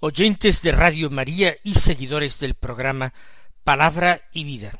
oyentes 0.00 0.62
de 0.62 0.72
Radio 0.72 1.10
María 1.10 1.56
y 1.64 1.74
seguidores 1.74 2.38
del 2.38 2.54
programa 2.54 3.12
Palabra 3.64 4.22
y 4.32 4.44
Vida. 4.44 4.78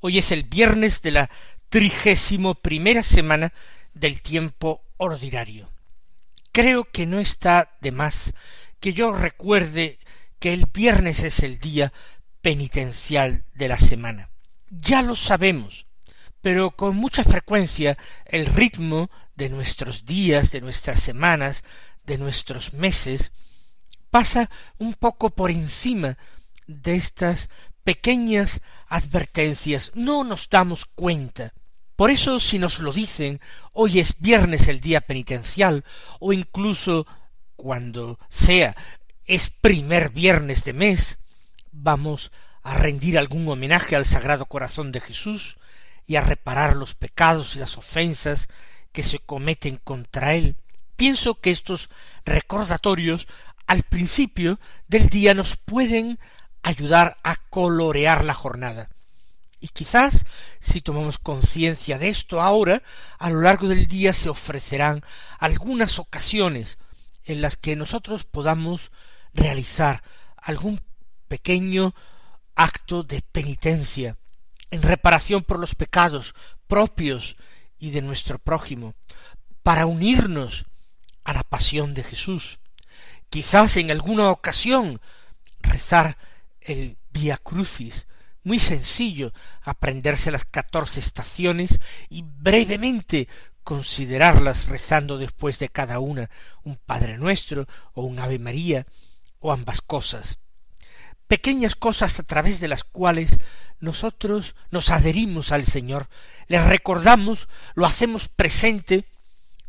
Hoy 0.00 0.18
es 0.18 0.30
el 0.30 0.44
viernes 0.44 1.02
de 1.02 1.10
la 1.10 1.30
trigésimo 1.68 2.54
primera 2.54 3.02
semana 3.02 3.52
del 3.92 4.22
tiempo 4.22 4.82
ordinario. 4.98 5.70
Creo 6.52 6.84
que 6.84 7.06
no 7.06 7.18
está 7.18 7.76
de 7.80 7.90
más 7.92 8.32
que 8.78 8.92
yo 8.92 9.12
recuerde 9.12 9.98
que 10.38 10.54
el 10.54 10.66
viernes 10.66 11.24
es 11.24 11.40
el 11.40 11.58
día 11.58 11.92
penitencial 12.40 13.44
de 13.54 13.68
la 13.68 13.78
semana. 13.78 14.30
Ya 14.70 15.02
lo 15.02 15.16
sabemos, 15.16 15.86
pero 16.40 16.70
con 16.70 16.96
mucha 16.96 17.24
frecuencia 17.24 17.98
el 18.24 18.46
ritmo 18.46 19.10
de 19.34 19.48
nuestros 19.48 20.06
días, 20.06 20.52
de 20.52 20.60
nuestras 20.60 21.00
semanas, 21.00 21.64
de 22.04 22.16
nuestros 22.16 22.72
meses, 22.72 23.32
pasa 24.10 24.50
un 24.78 24.94
poco 24.94 25.30
por 25.30 25.50
encima 25.50 26.18
de 26.66 26.94
estas 26.94 27.48
pequeñas 27.84 28.60
advertencias. 28.88 29.92
No 29.94 30.24
nos 30.24 30.48
damos 30.48 30.86
cuenta. 30.86 31.52
Por 31.96 32.10
eso 32.10 32.40
si 32.40 32.58
nos 32.58 32.78
lo 32.78 32.92
dicen, 32.92 33.40
hoy 33.72 34.00
es 34.00 34.20
viernes 34.20 34.68
el 34.68 34.80
día 34.80 35.00
penitencial, 35.00 35.84
o 36.18 36.32
incluso 36.32 37.06
cuando 37.56 38.18
sea 38.28 38.74
es 39.26 39.50
primer 39.50 40.10
viernes 40.10 40.64
de 40.64 40.72
mes, 40.72 41.18
vamos 41.70 42.32
a 42.62 42.74
rendir 42.74 43.18
algún 43.18 43.48
homenaje 43.48 43.96
al 43.96 44.04
Sagrado 44.04 44.46
Corazón 44.46 44.92
de 44.92 45.00
Jesús 45.00 45.56
y 46.06 46.16
a 46.16 46.20
reparar 46.20 46.74
los 46.74 46.94
pecados 46.94 47.54
y 47.54 47.58
las 47.60 47.76
ofensas 47.78 48.48
que 48.92 49.02
se 49.02 49.18
cometen 49.20 49.76
contra 49.76 50.34
él, 50.34 50.56
pienso 50.96 51.40
que 51.40 51.50
estos 51.50 51.88
recordatorios 52.24 53.28
al 53.70 53.84
principio 53.84 54.58
del 54.88 55.08
día 55.10 55.32
nos 55.32 55.56
pueden 55.56 56.18
ayudar 56.60 57.16
a 57.22 57.36
colorear 57.36 58.24
la 58.24 58.34
jornada. 58.34 58.90
Y 59.60 59.68
quizás, 59.68 60.26
si 60.58 60.80
tomamos 60.80 61.18
conciencia 61.18 61.96
de 61.96 62.08
esto 62.08 62.42
ahora, 62.42 62.82
a 63.20 63.30
lo 63.30 63.42
largo 63.42 63.68
del 63.68 63.86
día 63.86 64.12
se 64.12 64.28
ofrecerán 64.28 65.04
algunas 65.38 66.00
ocasiones 66.00 66.78
en 67.22 67.42
las 67.42 67.56
que 67.56 67.76
nosotros 67.76 68.24
podamos 68.24 68.90
realizar 69.34 70.02
algún 70.36 70.80
pequeño 71.28 71.94
acto 72.56 73.04
de 73.04 73.22
penitencia, 73.22 74.16
en 74.72 74.82
reparación 74.82 75.44
por 75.44 75.60
los 75.60 75.76
pecados 75.76 76.34
propios 76.66 77.36
y 77.78 77.90
de 77.90 78.02
nuestro 78.02 78.40
prójimo, 78.40 78.96
para 79.62 79.86
unirnos 79.86 80.66
a 81.22 81.34
la 81.34 81.44
pasión 81.44 81.94
de 81.94 82.02
Jesús. 82.02 82.59
Quizás 83.30 83.76
en 83.76 83.92
alguna 83.92 84.28
ocasión 84.30 85.00
rezar 85.60 86.18
el 86.60 86.98
Via 87.12 87.36
Crucis, 87.36 88.08
muy 88.42 88.58
sencillo 88.58 89.32
aprenderse 89.62 90.32
las 90.32 90.44
catorce 90.44 90.98
estaciones 90.98 91.78
y 92.08 92.22
brevemente 92.22 93.28
considerarlas 93.62 94.66
rezando 94.66 95.16
después 95.16 95.60
de 95.60 95.68
cada 95.68 96.00
una 96.00 96.28
un 96.64 96.76
Padre 96.76 97.18
Nuestro 97.18 97.68
o 97.94 98.04
un 98.04 98.18
Ave 98.18 98.40
María 98.40 98.86
o 99.38 99.52
ambas 99.52 99.80
cosas. 99.80 100.38
Pequeñas 101.28 101.76
cosas 101.76 102.18
a 102.18 102.24
través 102.24 102.58
de 102.58 102.66
las 102.66 102.82
cuales 102.82 103.38
nosotros 103.78 104.56
nos 104.72 104.90
adherimos 104.90 105.52
al 105.52 105.66
Señor, 105.66 106.08
le 106.48 106.60
recordamos, 106.60 107.48
lo 107.74 107.86
hacemos 107.86 108.28
presente, 108.28 109.04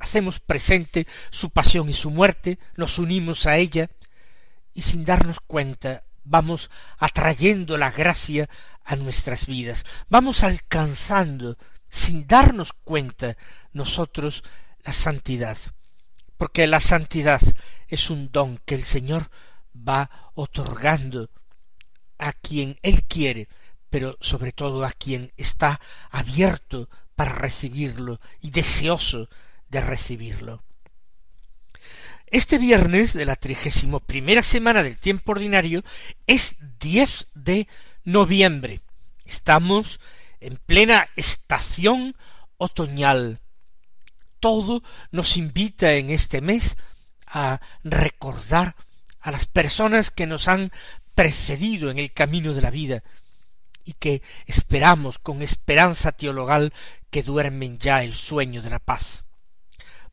hacemos 0.02 0.40
presente 0.40 1.08
su 1.30 1.52
pasión 1.52 1.90
y 1.90 1.94
su 1.94 2.10
muerte, 2.10 2.60
nos 2.76 2.98
unimos 3.00 3.46
a 3.46 3.58
ella, 3.58 3.90
y 4.74 4.82
sin 4.82 5.06
darnos 5.06 5.40
cuenta 5.40 6.04
vamos 6.24 6.70
atrayendo 6.98 7.78
la 7.78 7.92
gracia 7.92 8.50
a 8.84 8.96
nuestras 8.96 9.46
vidas, 9.46 9.86
vamos 10.10 10.44
alcanzando, 10.44 11.58
sin 11.90 12.28
darnos 12.28 12.74
cuenta, 12.74 13.38
nosotros 13.74 14.44
la 14.84 14.94
santidad, 14.94 15.58
porque 16.38 16.68
la 16.68 16.80
santidad 16.80 17.42
es 17.88 18.10
un 18.10 18.32
don 18.32 18.60
que 18.66 18.76
el 18.76 18.84
Señor 18.84 19.30
va 19.76 20.32
otorgando 20.34 21.30
a 22.18 22.34
quien 22.34 22.78
Él 22.82 23.04
quiere, 23.04 23.50
pero 23.90 24.18
sobre 24.20 24.52
todo 24.52 24.86
a 24.86 24.92
quien 24.92 25.32
está 25.38 25.80
abierto 26.10 26.90
para 27.16 27.34
recibirlo 27.34 28.20
y 28.40 28.52
deseoso 28.52 29.30
de 29.72 29.82
recibirlo. 29.82 30.64
Este 32.28 32.58
viernes 32.58 33.14
de 33.14 33.26
la 33.26 33.36
trigésimo 33.36 34.00
primera 34.00 34.44
semana 34.44 34.84
del 34.84 34.98
tiempo 34.98 35.32
ordinario 35.32 35.84
es 36.28 36.56
10 36.80 37.28
de 37.34 37.68
noviembre. 38.04 38.82
Estamos 39.26 40.00
en 40.40 40.58
plena 40.58 41.08
estación 41.16 42.16
otoñal. 42.58 43.40
Todo 44.40 44.84
nos 45.12 45.38
invita 45.38 45.94
en 45.94 46.10
este 46.10 46.42
mes 46.42 46.78
a 47.26 47.60
recordar 47.84 48.76
a 49.20 49.32
las 49.32 49.46
personas 49.46 50.12
que 50.12 50.28
nos 50.28 50.48
han 50.48 50.72
precedido 51.16 51.92
en 51.92 52.00
el 52.00 52.12
camino 52.12 52.54
de 52.54 52.62
la 52.62 52.72
vida, 52.72 53.04
y 53.84 53.94
que 53.94 54.22
esperamos 54.46 55.20
con 55.20 55.42
esperanza 55.42 56.12
teologal 56.12 56.74
que 57.10 57.24
duermen 57.24 57.78
ya 57.78 58.04
el 58.04 58.14
sueño 58.14 58.62
de 58.62 58.70
la 58.70 58.80
paz. 58.80 59.26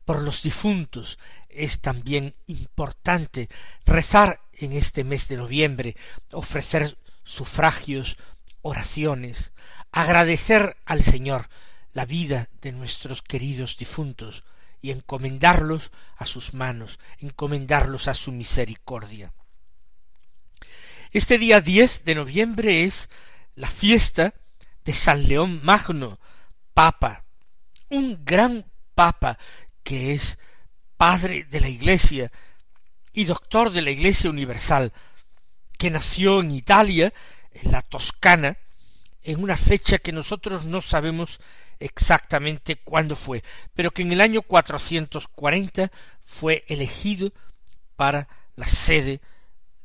Por 0.09 0.23
los 0.23 0.41
difuntos 0.41 1.19
es 1.49 1.81
también 1.81 2.33
importante 2.47 3.47
rezar 3.85 4.41
en 4.53 4.73
este 4.73 5.03
mes 5.03 5.27
de 5.27 5.37
noviembre, 5.37 5.95
ofrecer 6.31 6.97
sufragios, 7.23 8.17
oraciones, 8.63 9.51
agradecer 9.91 10.77
al 10.85 11.03
Señor 11.03 11.47
la 11.91 12.05
vida 12.05 12.49
de 12.59 12.71
nuestros 12.71 13.21
queridos 13.21 13.77
difuntos 13.77 14.43
y 14.81 14.89
encomendarlos 14.89 15.91
a 16.17 16.25
sus 16.25 16.55
manos, 16.55 16.97
encomendarlos 17.19 18.07
a 18.07 18.15
su 18.15 18.31
misericordia. 18.31 19.31
Este 21.11 21.37
día 21.37 21.61
diez 21.61 22.03
de 22.03 22.15
noviembre 22.15 22.83
es 22.83 23.11
la 23.53 23.67
fiesta 23.67 24.33
de 24.85 24.93
San 24.95 25.27
León 25.27 25.59
Magno, 25.61 26.19
papa, 26.73 27.25
un 27.89 28.25
gran 28.25 28.65
papa 28.95 29.37
que 29.89 30.13
es 30.13 30.37
padre 30.97 31.45
de 31.45 31.59
la 31.59 31.67
Iglesia 31.67 32.31
y 33.11 33.23
doctor 33.23 33.71
de 33.71 33.81
la 33.81 33.89
Iglesia 33.89 34.29
Universal, 34.29 34.93
que 35.79 35.89
nació 35.89 36.41
en 36.41 36.51
Italia, 36.51 37.11
en 37.51 37.71
la 37.71 37.81
Toscana, 37.81 38.55
en 39.23 39.41
una 39.41 39.57
fecha 39.57 39.97
que 39.97 40.11
nosotros 40.11 40.65
no 40.65 40.79
sabemos 40.81 41.39
exactamente 41.79 42.75
cuándo 42.75 43.15
fue, 43.15 43.43
pero 43.73 43.89
que 43.89 44.03
en 44.03 44.11
el 44.11 44.21
año 44.21 44.43
440 44.43 45.91
fue 46.23 46.65
elegido 46.67 47.33
para 47.95 48.27
la 48.55 48.67
sede 48.67 49.21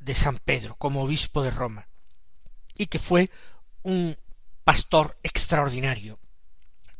de 0.00 0.12
San 0.12 0.36
Pedro 0.36 0.74
como 0.74 1.02
obispo 1.02 1.42
de 1.42 1.50
Roma, 1.50 1.88
y 2.74 2.88
que 2.88 2.98
fue 2.98 3.30
un 3.82 4.18
pastor 4.64 5.16
extraordinario. 5.22 6.18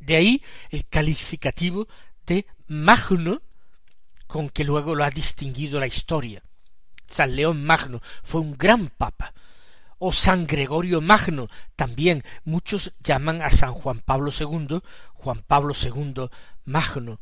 De 0.00 0.16
ahí 0.16 0.42
el 0.70 0.86
calificativo 0.86 1.86
de 2.26 2.46
magno 2.66 3.42
con 4.26 4.48
que 4.48 4.64
luego 4.64 4.94
lo 4.94 5.04
ha 5.04 5.10
distinguido 5.10 5.80
la 5.80 5.86
historia. 5.86 6.42
San 7.06 7.36
León 7.36 7.64
Magno 7.64 8.00
fue 8.22 8.40
un 8.40 8.56
gran 8.56 8.88
papa. 8.88 9.32
O 9.98 10.12
San 10.12 10.46
Gregorio 10.46 11.00
Magno 11.00 11.48
también. 11.76 12.24
Muchos 12.44 12.92
llaman 13.00 13.42
a 13.42 13.50
San 13.50 13.74
Juan 13.74 14.00
Pablo 14.00 14.32
II 14.38 14.80
Juan 15.14 15.42
Pablo 15.46 15.74
II 15.80 16.28
Magno. 16.64 17.20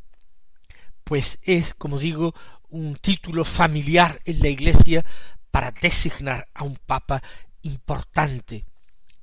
Pues 1.04 1.38
es, 1.42 1.74
como 1.74 1.98
digo, 1.98 2.34
un 2.70 2.96
título 2.96 3.44
familiar 3.44 4.20
en 4.24 4.40
la 4.40 4.48
Iglesia 4.48 5.04
para 5.50 5.70
designar 5.70 6.48
a 6.54 6.64
un 6.64 6.76
papa 6.76 7.22
importante, 7.62 8.64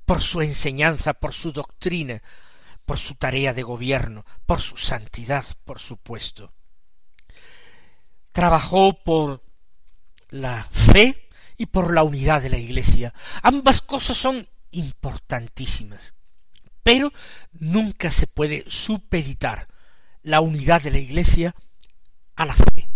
por 0.06 0.20
su 0.20 0.40
enseñanza, 0.40 1.14
por 1.14 1.34
su 1.34 1.52
doctrina, 1.52 2.22
por 2.90 2.98
su 2.98 3.14
tarea 3.14 3.54
de 3.54 3.62
gobierno, 3.62 4.26
por 4.46 4.60
su 4.60 4.76
santidad, 4.76 5.44
por 5.64 5.78
supuesto. 5.78 6.52
Trabajó 8.32 9.04
por 9.04 9.44
la 10.30 10.64
fe 10.72 11.28
y 11.56 11.66
por 11.66 11.94
la 11.94 12.02
unidad 12.02 12.42
de 12.42 12.50
la 12.50 12.58
Iglesia. 12.58 13.14
Ambas 13.44 13.80
cosas 13.80 14.16
son 14.16 14.48
importantísimas. 14.72 16.14
Pero 16.82 17.12
nunca 17.52 18.10
se 18.10 18.26
puede 18.26 18.64
supeditar 18.66 19.68
la 20.24 20.40
unidad 20.40 20.82
de 20.82 20.90
la 20.90 20.98
Iglesia 20.98 21.54
a 22.34 22.44
la 22.44 22.56
fe, 22.56 22.88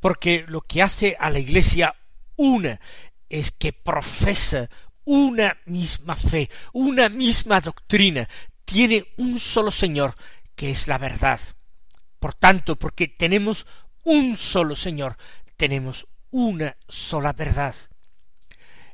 porque 0.00 0.44
lo 0.48 0.62
que 0.62 0.82
hace 0.82 1.16
a 1.20 1.30
la 1.30 1.38
Iglesia 1.38 1.94
una 2.34 2.80
es 3.28 3.52
que 3.52 3.72
profesa 3.72 4.68
una 5.04 5.56
misma 5.66 6.16
fe, 6.16 6.50
una 6.72 7.08
misma 7.08 7.60
doctrina, 7.60 8.28
tiene 8.66 9.06
un 9.16 9.38
solo 9.38 9.70
Señor, 9.70 10.14
que 10.54 10.70
es 10.70 10.88
la 10.88 10.98
verdad. 10.98 11.40
Por 12.18 12.34
tanto, 12.34 12.76
porque 12.76 13.08
tenemos 13.08 13.66
un 14.02 14.36
solo 14.36 14.76
Señor, 14.76 15.16
tenemos 15.56 16.06
una 16.30 16.76
sola 16.86 17.32
verdad. 17.32 17.74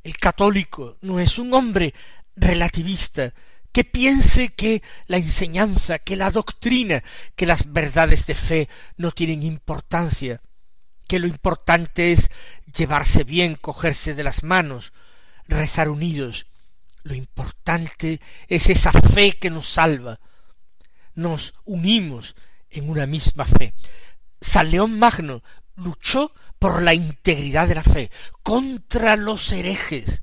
El 0.04 0.16
católico 0.16 0.98
no 1.00 1.18
es 1.18 1.38
un 1.38 1.52
hombre 1.54 1.94
relativista, 2.36 3.34
que 3.72 3.84
piense 3.84 4.50
que 4.50 4.82
la 5.06 5.16
enseñanza, 5.16 5.98
que 5.98 6.14
la 6.14 6.30
doctrina, 6.30 7.02
que 7.34 7.46
las 7.46 7.72
verdades 7.72 8.26
de 8.26 8.34
fe 8.34 8.68
no 8.96 9.12
tienen 9.12 9.42
importancia, 9.42 10.42
que 11.08 11.18
lo 11.18 11.26
importante 11.26 12.12
es 12.12 12.30
llevarse 12.74 13.24
bien, 13.24 13.54
cogerse 13.54 14.14
de 14.14 14.24
las 14.24 14.42
manos, 14.42 14.92
rezar 15.48 15.88
unidos. 15.88 16.46
Lo 17.02 17.14
importante 17.14 18.20
es 18.48 18.70
esa 18.70 18.92
fe 18.92 19.32
que 19.32 19.50
nos 19.50 19.68
salva. 19.68 20.20
Nos 21.14 21.54
unimos 21.64 22.34
en 22.70 22.88
una 22.88 23.06
misma 23.06 23.44
fe. 23.44 23.74
San 24.40 24.70
León 24.70 24.98
Magno 24.98 25.42
luchó 25.76 26.32
por 26.58 26.82
la 26.82 26.94
integridad 26.94 27.66
de 27.66 27.74
la 27.74 27.82
fe, 27.82 28.10
contra 28.42 29.16
los 29.16 29.50
herejes. 29.52 30.22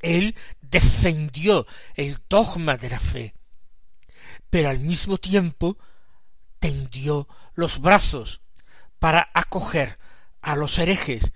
Él 0.00 0.34
defendió 0.60 1.66
el 1.94 2.18
dogma 2.28 2.76
de 2.76 2.90
la 2.90 2.98
fe, 2.98 3.34
pero 4.50 4.70
al 4.70 4.80
mismo 4.80 5.18
tiempo 5.18 5.78
tendió 6.58 7.28
los 7.54 7.80
brazos 7.80 8.40
para 8.98 9.30
acoger 9.34 9.98
a 10.40 10.56
los 10.56 10.78
herejes 10.78 11.32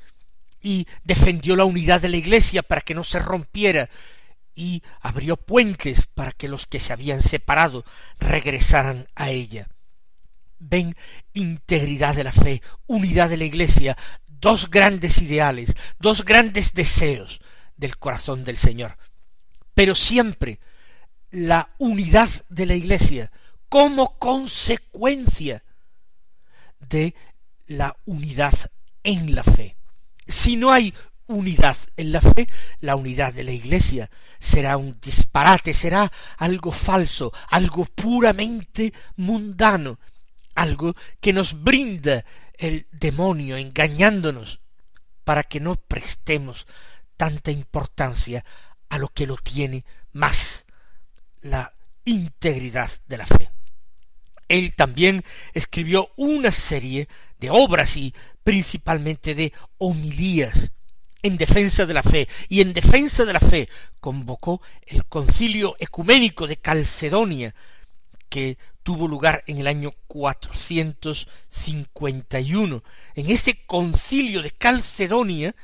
y 0.61 0.87
defendió 1.05 1.55
la 1.55 1.65
unidad 1.65 2.01
de 2.01 2.09
la 2.09 2.17
Iglesia 2.17 2.63
para 2.63 2.81
que 2.81 2.95
no 2.95 3.05
se 3.05 3.21
rompiera 3.21 3.89
y 4.57 4.83
abrió 5.01 5.37
puentes 5.37 6.07
para 6.07 6.33
que 6.33 6.49
los 6.49 6.67
que 6.67 6.81
se 6.81 6.93
habían 6.93 7.23
separado 7.23 7.85
regresaran 8.19 9.07
a 9.15 9.31
ella. 9.31 9.69
Ven 10.59 10.97
integridad 11.35 12.17
de 12.17 12.25
la 12.25 12.33
fe, 12.33 12.63
unidad 12.89 13.31
de 13.31 13.37
la 13.37 13.45
Iglesia, 13.45 13.97
dos 14.27 14.71
grandes 14.71 15.23
ideales, 15.23 15.77
dos 16.01 16.25
grandes 16.25 16.75
deseos 16.75 17.41
del 17.77 17.97
corazón 17.99 18.43
del 18.43 18.57
Señor 18.57 18.97
pero 19.77 19.95
siempre 19.95 20.59
la 21.31 21.69
unidad 21.77 22.31
de 22.49 22.65
la 22.65 22.75
Iglesia 22.75 23.31
como 23.69 24.19
consecuencia 24.19 25.63
de 26.81 27.15
la 27.67 27.95
unidad 28.07 28.55
en 29.03 29.35
la 29.35 29.45
fe. 29.45 29.77
Si 30.27 30.57
no 30.57 30.73
hay 30.73 30.95
unidad 31.29 31.77
en 31.97 32.13
la 32.13 32.21
fe, 32.21 32.49
la 32.81 32.97
unidad 32.97 33.33
de 33.33 33.45
la 33.45 33.53
Iglesia 33.53 34.11
será 34.39 34.77
un 34.77 34.99
disparate, 35.01 35.73
será 35.73 36.11
algo 36.39 36.73
falso, 36.73 37.33
algo 37.51 37.85
puramente 37.85 38.93
mundano, 39.17 39.99
algo 40.55 40.95
que 41.21 41.33
nos 41.33 41.63
brinda 41.63 42.25
el 42.55 42.87
demonio 42.93 43.57
engañándonos 43.57 44.61
para 45.25 45.43
que 45.43 45.61
no 45.61 45.75
prestemos 45.75 46.67
tanta 47.17 47.51
importancia 47.51 48.45
a 48.89 48.99
lo 48.99 49.09
que 49.09 49.27
lo 49.27 49.37
tiene 49.37 49.85
más, 50.13 50.67
la 51.41 51.75
integridad 52.05 52.91
de 53.07 53.19
la 53.19 53.27
fe. 53.27 53.51
Él 54.49 54.75
también 54.75 55.25
escribió 55.55 56.11
una 56.17 56.53
serie 56.53 57.09
de 57.39 57.51
obras 57.51 57.97
y 57.97 58.15
principalmente 58.45 59.35
de 59.35 59.53
homilías 59.79 60.71
en 61.27 61.37
defensa 61.37 61.85
de 61.87 61.95
la 61.95 62.03
fe, 62.03 62.27
y 62.49 62.61
en 62.61 62.73
defensa 62.73 63.25
de 63.25 63.33
la 63.33 63.39
fe 63.41 63.69
convocó 64.01 64.61
el 64.87 65.05
concilio 65.07 65.75
ecuménico 65.79 66.47
de 66.47 66.59
Calcedonia, 66.59 67.53
que 68.29 68.59
tuvo 68.83 69.09
lugar 69.09 69.43
en 69.47 69.57
el 69.59 69.67
año 69.67 69.91
451. 70.07 72.85
En 73.15 73.31
este 73.31 73.65
concilio 73.67 74.43
de 74.43 74.51
Calcedonia, 74.53 75.55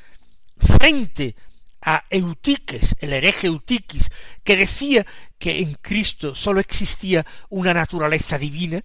frente 0.58 1.36
a 1.80 2.02
Eutiques, 2.10 2.96
el 3.00 3.12
hereje 3.12 3.46
Eutiquis, 3.46 4.10
que 4.42 4.56
decía 4.56 5.06
que 5.38 5.60
en 5.60 5.74
Cristo 5.74 6.34
sólo 6.34 6.58
existía 6.60 7.24
una 7.50 7.72
naturaleza 7.74 8.38
divina, 8.38 8.82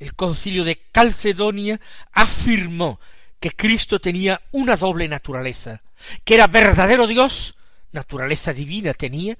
el 0.00 0.14
concilio 0.14 0.64
de 0.64 0.80
Calcedonia 0.90 1.78
afirmó 2.12 2.98
que 3.40 3.50
Cristo 3.52 3.98
tenía 3.98 4.40
una 4.52 4.76
doble 4.76 5.08
naturaleza, 5.08 5.82
que 6.24 6.34
era 6.34 6.46
verdadero 6.46 7.06
Dios, 7.06 7.56
naturaleza 7.90 8.52
divina 8.52 8.92
tenía, 8.92 9.36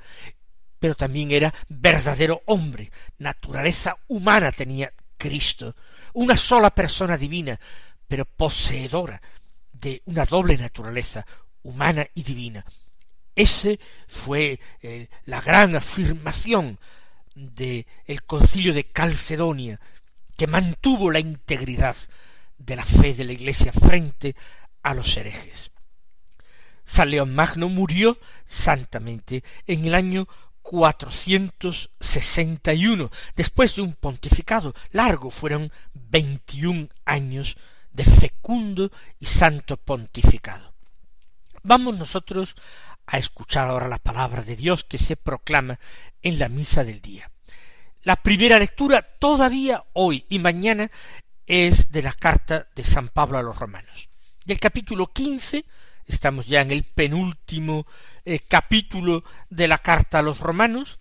pero 0.79 0.95
también 0.95 1.31
era 1.31 1.55
verdadero 1.69 2.43
hombre, 2.47 2.91
naturaleza 3.19 3.99
humana 4.09 4.51
tenía 4.51 4.91
Cristo, 5.19 5.77
una 6.15 6.37
sola 6.37 6.71
persona 6.71 7.19
divina, 7.19 7.61
pero 8.09 8.25
poseedora 8.25 9.21
de 9.73 10.03
una 10.07 10.25
doble 10.25 10.57
naturaleza, 10.57 11.27
humana 11.63 12.07
y 12.15 12.23
divina. 12.23 12.65
Ese 13.37 13.79
fue 14.09 14.59
eh, 14.83 15.09
la 15.27 15.43
gran 15.43 15.77
afirmación 15.77 16.79
de 17.35 17.87
el 18.07 18.23
concilio 18.25 18.73
de 18.73 18.85
Calcedonia, 18.85 19.79
que 20.37 20.47
mantuvo 20.47 21.11
la 21.11 21.21
integridad 21.21 21.97
de 22.61 22.77
la 22.77 22.85
fe 22.85 23.13
de 23.15 23.25
la 23.25 23.33
Iglesia 23.33 23.73
frente 23.73 24.37
a 24.83 24.95
los 24.95 25.17
herejes. 25.17 25.73
San 26.85 27.11
León 27.11 27.35
Magno 27.35 27.69
murió 27.69 28.21
santamente 28.47 29.43
en 29.67 29.85
el 29.87 29.95
año 29.95 30.29
461, 30.63 33.11
después 33.35 33.75
de 33.75 33.83
un 33.83 33.95
pontificado 33.95 34.73
largo, 34.91 35.31
fueron 35.31 35.73
veintiún 35.95 36.91
años 37.05 37.57
de 37.93 38.05
fecundo 38.05 38.93
y 39.19 39.27
santo 39.27 39.77
pontificado. 39.79 40.73
Vamos 41.63 41.99
nosotros 41.99 42.55
a 43.07 43.19
escuchar 43.19 43.69
ahora 43.69 43.89
la 43.89 43.99
palabra 43.99 44.43
de 44.43 44.57
Dios 44.57 44.85
que 44.85 44.99
se 44.99 45.17
proclama 45.17 45.79
en 46.23 46.39
la 46.39 46.49
misa 46.49 46.85
del 46.85 47.01
día. 47.01 47.31
La 48.03 48.17
primera 48.17 48.59
lectura 48.59 49.03
todavía 49.03 49.85
hoy 49.93 50.25
y 50.29 50.39
mañana 50.39 50.91
es 51.51 51.91
de 51.91 52.01
la 52.03 52.13
carta 52.13 52.69
de 52.77 52.85
San 52.85 53.09
Pablo 53.09 53.37
a 53.37 53.43
los 53.43 53.59
romanos. 53.59 54.09
Del 54.45 54.61
capítulo 54.61 55.09
quince, 55.09 55.65
estamos 56.07 56.47
ya 56.47 56.61
en 56.61 56.71
el 56.71 56.85
penúltimo 56.85 57.89
eh, 58.25 58.39
capítulo 58.39 59.25
de 59.49 59.67
la 59.67 59.79
carta 59.79 60.21
a 60.21 60.23
los 60.23 60.39
romanos, 60.39 61.01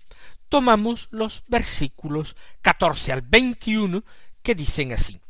tomamos 0.50 1.08
los 1.12 1.44
versículos 1.48 2.36
catorce 2.64 3.12
al 3.12 3.22
veintiuno 3.22 4.04
que 4.42 4.56
dicen 4.56 4.92
así 4.92 5.22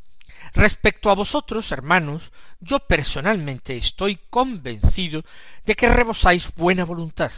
Respecto 0.54 1.10
a 1.10 1.14
vosotros, 1.14 1.70
hermanos, 1.70 2.32
yo 2.58 2.78
personalmente 2.80 3.76
estoy 3.76 4.18
convencido 4.30 5.22
de 5.66 5.74
que 5.74 5.90
rebosáis 5.90 6.54
buena 6.54 6.84
voluntad 6.84 7.30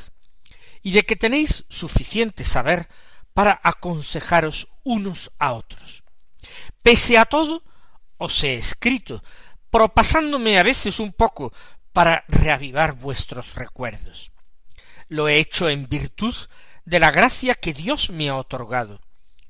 y 0.83 0.93
de 0.93 1.03
que 1.03 1.17
tenéis 1.17 1.65
suficiente 1.69 2.45
saber 2.45 2.89
para 3.35 3.61
aconsejaros 3.65 4.69
unos 4.85 5.33
a 5.41 5.53
otros. 5.53 6.05
Pese 6.83 7.19
a 7.19 7.25
todo, 7.25 7.65
os 8.23 8.45
he 8.45 8.55
escrito, 8.55 9.23
propasándome 9.71 10.59
a 10.59 10.62
veces 10.62 11.00
un 11.00 11.12
poco 11.12 11.52
para 11.93 12.25
reavivar 12.29 12.95
vuestros 12.95 13.55
recuerdos. 13.55 14.31
Lo 15.09 15.29
he 15.29 15.37
hecho 15.37 15.69
en 15.69 15.88
virtud 15.88 16.35
de 16.85 17.00
la 17.00 17.11
gracia 17.11 17.57
que 17.57 17.75
Dios 17.75 18.11
me 18.11 18.29
ha 18.29 18.37
otorgado, 18.37 19.00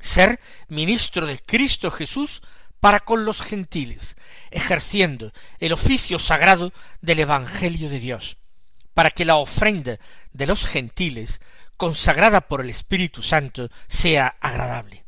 ser 0.00 0.40
ministro 0.68 1.26
de 1.26 1.38
Cristo 1.38 1.90
Jesús 1.90 2.42
para 2.80 3.00
con 3.00 3.26
los 3.26 3.42
gentiles, 3.42 4.16
ejerciendo 4.50 5.32
el 5.60 5.72
oficio 5.74 6.18
sagrado 6.18 6.72
del 7.02 7.20
Evangelio 7.20 7.90
de 7.90 8.00
Dios, 8.00 8.38
para 8.94 9.10
que 9.10 9.26
la 9.26 9.36
ofrenda 9.36 9.98
de 10.32 10.46
los 10.46 10.66
gentiles, 10.66 11.42
consagrada 11.76 12.40
por 12.40 12.62
el 12.62 12.70
Espíritu 12.70 13.22
Santo, 13.22 13.68
sea 13.86 14.36
agradable. 14.40 15.04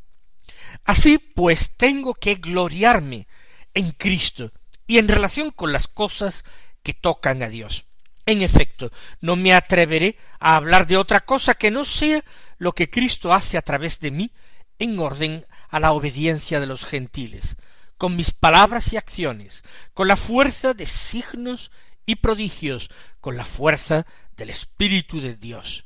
Así 0.85 1.17
pues 1.17 1.75
tengo 1.75 2.13
que 2.13 2.35
gloriarme 2.35 3.27
en 3.75 3.91
Cristo 3.91 4.51
y 4.87 4.97
en 4.97 5.07
relación 5.07 5.51
con 5.51 5.71
las 5.71 5.87
cosas 5.87 6.43
que 6.81 6.93
tocan 6.93 7.43
a 7.43 7.49
Dios. 7.49 7.85
En 8.25 8.41
efecto, 8.41 8.91
no 9.21 9.35
me 9.35 9.53
atreveré 9.53 10.17
a 10.39 10.55
hablar 10.55 10.87
de 10.87 10.97
otra 10.97 11.19
cosa 11.19 11.53
que 11.53 11.69
no 11.69 11.85
sea 11.85 12.23
lo 12.57 12.71
que 12.71 12.89
Cristo 12.89 13.33
hace 13.33 13.57
a 13.57 13.61
través 13.61 13.99
de 13.99 14.09
mí 14.09 14.31
en 14.79 14.97
orden 14.97 15.45
a 15.69 15.79
la 15.79 15.91
obediencia 15.91 16.59
de 16.59 16.65
los 16.65 16.85
gentiles, 16.85 17.55
con 17.97 18.15
mis 18.15 18.31
palabras 18.31 18.91
y 18.93 18.97
acciones, 18.97 19.63
con 19.93 20.07
la 20.07 20.17
fuerza 20.17 20.73
de 20.73 20.87
signos 20.87 21.71
y 22.05 22.15
prodigios 22.15 22.89
con 23.19 23.37
la 23.37 23.45
fuerza 23.45 24.05
del 24.35 24.49
Espíritu 24.49 25.21
de 25.21 25.35
Dios. 25.35 25.85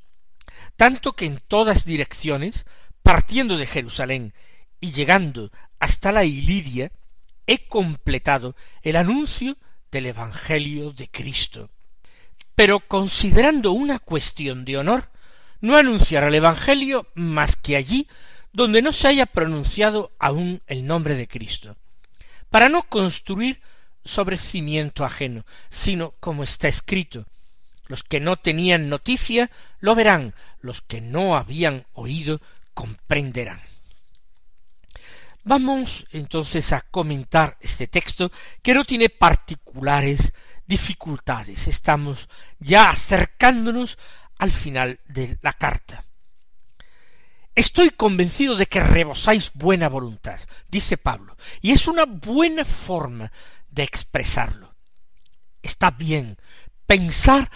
Tanto 0.75 1.13
que 1.13 1.25
en 1.25 1.39
todas 1.39 1.86
direcciones, 1.86 2.65
partiendo 3.01 3.58
de 3.58 3.65
Jerusalén 3.65 4.34
y 4.81 4.91
llegando 4.91 5.51
hasta 5.79 6.12
la 6.12 6.25
Iliria, 6.25 6.91
he 7.49 7.65
completado 7.65 8.55
el 8.83 8.95
anuncio 8.95 9.57
del 9.91 10.05
Evangelio 10.05 10.91
de 10.91 11.09
Cristo. 11.09 11.71
Pero 12.53 12.79
considerando 12.79 13.71
una 13.71 13.97
cuestión 13.97 14.65
de 14.65 14.77
honor, 14.77 15.09
no 15.59 15.75
anunciar 15.75 16.25
el 16.25 16.35
Evangelio 16.35 17.07
más 17.15 17.55
que 17.55 17.75
allí 17.75 18.07
donde 18.53 18.83
no 18.83 18.91
se 18.91 19.07
haya 19.07 19.25
pronunciado 19.25 20.11
aún 20.19 20.61
el 20.67 20.85
nombre 20.85 21.15
de 21.15 21.27
Cristo, 21.27 21.75
para 22.51 22.69
no 22.69 22.83
construir 22.83 23.59
sobre 24.05 24.37
cimiento 24.37 25.03
ajeno, 25.03 25.43
sino 25.71 26.11
como 26.19 26.43
está 26.43 26.67
escrito, 26.67 27.25
los 27.87 28.03
que 28.03 28.19
no 28.19 28.37
tenían 28.37 28.89
noticia 28.89 29.49
lo 29.79 29.95
verán, 29.95 30.35
los 30.61 30.81
que 30.81 31.01
no 31.01 31.35
habían 31.35 31.87
oído 31.93 32.41
comprenderán. 32.75 33.61
Vamos 35.49 36.05
entonces 36.11 36.73
a 36.73 36.81
comentar 36.81 37.57
este 37.59 37.87
texto 37.87 38.31
que 38.61 38.75
no 38.75 38.85
tiene 38.85 39.09
particulares 39.09 40.31
dificultades. 40.67 41.67
Estamos 41.67 42.29
ya 42.59 42.91
acercándonos 42.91 43.97
al 44.37 44.51
final 44.51 44.99
de 45.07 45.39
la 45.41 45.53
carta. 45.53 46.05
Estoy 47.55 47.89
convencido 47.89 48.55
de 48.57 48.67
que 48.67 48.79
rebosáis 48.79 49.51
buena 49.55 49.89
voluntad, 49.89 50.39
dice 50.67 50.97
Pablo, 50.97 51.35
y 51.61 51.71
es 51.71 51.87
una 51.87 52.05
buena 52.05 52.63
forma 52.63 53.31
de 53.71 53.81
expresarlo. 53.81 54.75
Está 55.63 55.89
bien 55.89 56.37
pensar 56.85 57.49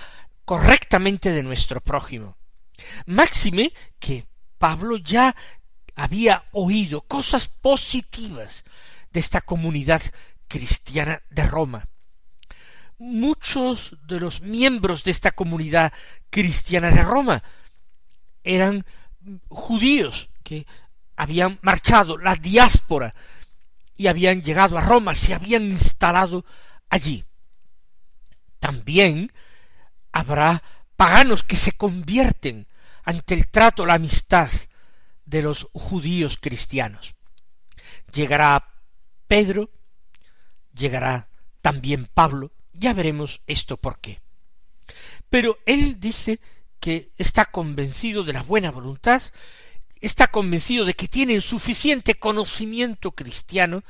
correctamente 0.45 1.31
de 1.31 1.43
nuestro 1.43 1.79
prójimo. 1.79 2.39
Máxime 3.05 3.71
que 4.00 4.25
Pablo 4.57 4.97
ya 4.97 5.35
había 5.95 6.45
oído 6.51 7.01
cosas 7.01 7.47
positivas 7.47 8.63
de 9.12 9.19
esta 9.19 9.41
comunidad 9.41 10.01
cristiana 10.47 11.21
de 11.29 11.45
Roma. 11.45 11.88
Muchos 12.97 13.97
de 14.07 14.19
los 14.19 14.41
miembros 14.41 15.03
de 15.03 15.12
esta 15.12 15.31
comunidad 15.31 15.93
cristiana 16.29 16.89
de 16.89 17.01
Roma 17.01 17.43
eran 18.43 18.85
judíos 19.50 20.29
que 20.43 20.65
habían 21.15 21.59
marchado, 21.62 22.17
la 22.17 22.35
diáspora, 22.35 23.13
y 23.95 24.07
habían 24.07 24.41
llegado 24.41 24.77
a 24.77 24.81
Roma, 24.81 25.13
se 25.13 25.33
habían 25.33 25.63
instalado 25.63 26.45
allí. 26.89 27.23
También 28.59 29.31
habrá 30.12 30.63
paganos 30.95 31.43
que 31.43 31.55
se 31.55 31.73
convierten 31.73 32.67
ante 33.03 33.33
el 33.35 33.47
trato, 33.50 33.85
la 33.85 33.95
amistad 33.95 34.50
de 35.25 35.42
los 35.42 35.68
judíos 35.74 36.38
cristianos. 36.39 37.15
Llegará 38.13 38.74
Pedro, 39.27 39.72
llegará 40.74 41.30
también 41.62 42.10
Pablo, 42.13 42.51
ya 42.74 42.94
veremos 42.94 43.42
esto 43.48 43.77
por 43.77 44.00
qué. 44.00 44.22
Pero 45.30 45.60
él 45.65 46.00
dice 46.00 46.39
que 46.80 47.12
está 47.18 47.46
convencido 47.46 48.24
de 48.24 48.34
la 48.34 48.44
buena 48.44 48.72
voluntad, 48.72 49.22
está 50.01 50.27
convencido 50.27 50.86
de 50.86 50.94
que 50.94 51.08
tienen 51.08 51.42
suficiente 51.42 52.15
conocimiento 52.15 53.12
cristiano 53.12 53.84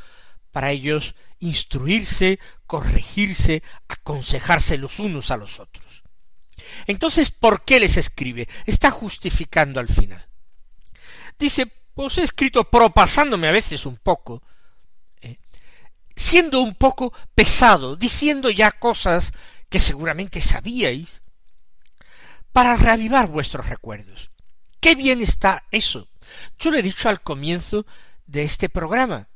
para 0.52 0.72
ellos 0.72 1.16
instruirse, 1.40 2.40
corregirse, 2.68 3.64
aconsejarse 3.88 4.78
los 4.78 5.00
unos 5.00 5.32
a 5.32 5.38
los 5.38 5.60
otros. 5.60 6.04
Entonces, 6.88 7.32
¿por 7.32 7.66
qué 7.66 7.80
les 7.80 7.98
escribe? 7.98 8.48
Está 8.66 8.92
justificando 8.92 9.80
al 9.80 9.90
final. 9.90 10.28
Dice, 11.38 11.68
pues 11.94 12.18
he 12.18 12.24
escrito 12.24 12.64
propasándome 12.64 13.48
a 13.48 13.52
veces 13.52 13.86
un 13.86 13.98
poco, 13.98 14.42
¿eh? 15.22 15.38
siendo 16.16 16.62
un 16.62 16.76
poco 16.76 17.14
pesado, 17.36 17.96
diciendo 17.96 18.50
ya 18.50 18.72
cosas 18.72 19.34
que 19.70 19.80
seguramente 19.80 20.42
sabíais, 20.42 21.22
para 22.52 22.76
reavivar 22.76 23.28
vuestros 23.28 23.68
recuerdos. 23.68 24.32
Qué 24.80 24.96
bien 24.96 25.22
está 25.22 25.64
eso. 25.72 26.08
Yo 26.60 26.72
le 26.72 26.80
he 26.80 26.84
dicho 26.84 27.10
al 27.10 27.22
comienzo 27.22 27.86
de 28.26 28.44
este 28.44 28.70
programa. 28.70 29.28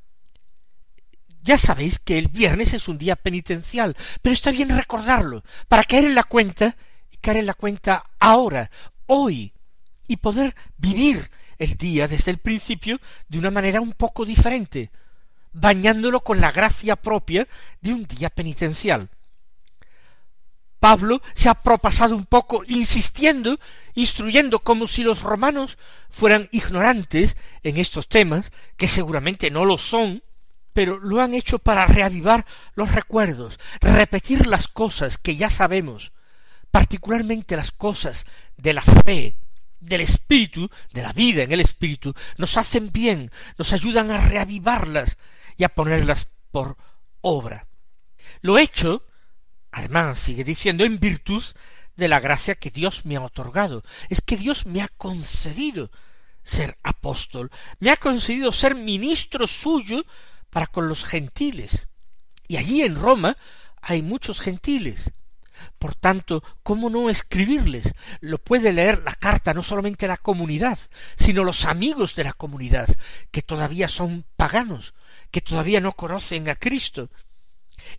Ya 1.42 1.58
sabéis 1.58 2.00
que 2.00 2.18
el 2.18 2.28
viernes 2.28 2.74
es 2.74 2.88
un 2.88 2.98
día 2.98 3.16
penitencial, 3.16 3.96
pero 4.22 4.34
está 4.34 4.52
bien 4.52 4.70
recordarlo, 4.70 5.44
para 5.68 5.84
caer 5.84 6.06
en 6.06 6.16
la 6.16 6.24
cuenta, 6.24 6.76
y 7.10 7.18
caer 7.18 7.38
en 7.38 7.46
la 7.46 7.54
cuenta 7.54 8.04
ahora, 8.20 8.70
hoy, 9.06 9.54
y 10.08 10.18
poder 10.18 10.56
vivir 10.78 11.32
el 11.60 11.76
día 11.76 12.08
desde 12.08 12.32
el 12.32 12.38
principio 12.38 13.00
de 13.28 13.40
una 13.40 13.52
manera 13.52 13.82
un 13.82 13.94
poco 13.94 14.26
diferente, 14.26 14.92
bañándolo 15.54 16.22
con 16.22 16.42
la 16.42 16.52
gracia 16.52 16.96
propia 16.96 17.48
de 17.82 17.94
un 17.94 18.06
día 18.06 18.30
penitencial. 18.30 19.10
Pablo 20.80 21.22
se 21.34 21.50
ha 21.50 21.56
propasado 21.56 22.16
un 22.16 22.26
poco 22.26 22.64
insistiendo, 22.68 23.60
instruyendo 23.96 24.60
como 24.60 24.88
si 24.88 25.04
los 25.04 25.24
romanos 25.24 25.78
fueran 26.10 26.50
ignorantes 26.52 27.36
en 27.64 27.78
estos 27.78 28.08
temas, 28.08 28.52
que 28.78 28.88
seguramente 28.88 29.50
no 29.50 29.66
lo 29.66 29.78
son, 29.78 30.24
pero 30.74 31.00
lo 31.00 31.22
han 31.22 31.34
hecho 31.34 31.58
para 31.58 31.88
reavivar 31.88 32.46
los 32.76 32.92
recuerdos, 32.92 33.60
repetir 33.82 34.46
las 34.46 34.68
cosas 34.68 35.18
que 35.18 35.36
ya 35.36 35.50
sabemos, 35.50 36.12
particularmente 36.70 37.56
las 37.56 37.72
cosas 37.72 38.26
de 38.58 38.74
la 38.74 38.84
fe, 38.84 39.36
del 39.80 40.02
espíritu, 40.02 40.70
de 40.92 41.02
la 41.02 41.14
vida 41.14 41.44
en 41.44 41.52
el 41.52 41.60
espíritu, 41.60 42.14
nos 42.38 42.58
hacen 42.58 42.92
bien, 42.92 43.32
nos 43.58 43.74
ayudan 43.74 44.12
a 44.12 44.28
reavivarlas 44.28 45.18
y 45.58 45.64
a 45.64 45.70
ponerlas 45.70 46.28
por 46.52 46.78
obra. 47.22 47.68
Lo 48.42 48.58
hecho 48.58 49.04
Además, 49.78 50.18
sigue 50.18 50.44
diciendo, 50.44 50.86
en 50.86 51.00
virtud 51.00 51.44
de 51.96 52.08
la 52.08 52.20
gracia 52.20 52.56
que 52.56 52.72
Dios 52.72 53.06
me 53.06 53.16
ha 53.16 53.22
otorgado. 53.22 53.84
Es 54.10 54.22
que 54.22 54.36
Dios 54.36 54.66
me 54.66 54.82
ha 54.82 54.88
concedido 54.88 55.92
ser 56.44 56.80
apóstol, 56.82 57.52
me 57.80 57.92
ha 57.92 57.98
concedido 57.98 58.52
ser 58.52 58.74
ministro 58.74 59.46
suyo 59.46 60.04
para 60.50 60.66
con 60.66 60.88
los 60.88 61.04
gentiles. 61.04 61.90
Y 62.48 62.58
allí 62.58 62.82
en 62.82 62.96
Roma 62.96 63.38
hay 63.80 64.02
muchos 64.02 64.40
gentiles. 64.40 65.12
Por 65.80 65.96
tanto, 65.96 66.44
¿cómo 66.64 66.90
no 66.90 67.10
escribirles? 67.10 67.94
Lo 68.20 68.38
puede 68.38 68.74
leer 68.74 69.04
la 69.04 69.14
carta 69.14 69.54
no 69.54 69.64
solamente 69.64 70.08
la 70.08 70.18
comunidad, 70.18 70.80
sino 71.18 71.44
los 71.44 71.66
amigos 71.66 72.16
de 72.16 72.24
la 72.24 72.34
comunidad, 72.34 72.88
que 73.32 73.42
todavía 73.42 73.88
son 73.88 74.26
paganos, 74.36 74.94
que 75.32 75.42
todavía 75.42 75.82
no 75.82 75.94
conocen 75.94 76.50
a 76.50 76.56
Cristo, 76.56 77.10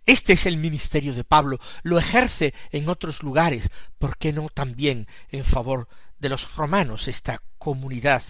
este 0.05 0.33
es 0.33 0.45
el 0.45 0.57
ministerio 0.57 1.13
de 1.13 1.23
Pablo, 1.23 1.59
lo 1.83 1.97
ejerce 1.97 2.53
en 2.71 2.89
otros 2.89 3.23
lugares, 3.23 3.69
¿por 3.97 4.17
qué 4.17 4.33
no 4.33 4.49
también 4.49 5.07
en 5.29 5.43
favor 5.43 5.87
de 6.17 6.29
los 6.29 6.55
romanos, 6.55 7.07
esta 7.07 7.41
comunidad 7.57 8.23